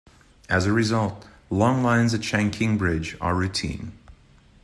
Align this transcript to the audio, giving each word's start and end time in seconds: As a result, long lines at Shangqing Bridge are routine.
As 0.49 0.65
a 0.65 0.73
result, 0.73 1.27
long 1.51 1.83
lines 1.83 2.15
at 2.15 2.21
Shangqing 2.21 2.75
Bridge 2.75 3.15
are 3.21 3.35
routine. 3.35 3.91